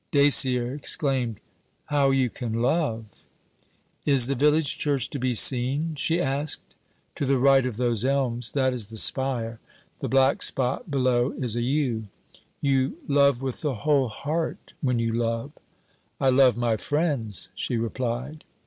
Dacier 0.09 0.73
exclaimed: 0.73 1.39
'How 1.85 2.09
you 2.09 2.31
can 2.31 2.53
love!' 2.53 3.05
'Is 4.03 4.25
the 4.25 4.33
village 4.33 4.79
church 4.79 5.07
to 5.11 5.19
be 5.19 5.35
seen?' 5.35 5.93
she 5.93 6.19
asked. 6.19 6.75
'To 7.13 7.25
the 7.27 7.37
right 7.37 7.67
of 7.67 7.77
those 7.77 8.03
elms; 8.03 8.53
that 8.53 8.73
is 8.73 8.87
the 8.89 8.97
spire. 8.97 9.59
The 9.99 10.09
black 10.09 10.41
spot 10.41 10.89
below 10.89 11.33
is 11.33 11.55
a 11.55 11.61
yew. 11.61 12.07
You 12.61 12.97
love 13.07 13.43
with 13.43 13.61
the 13.61 13.75
whole 13.85 14.07
heart 14.09 14.73
when 14.81 14.97
you 14.97 15.13
love.' 15.13 15.51
'I 16.19 16.29
love 16.29 16.57
my 16.57 16.77
friends,' 16.77 17.49
she 17.53 17.77
replied. 17.77 18.43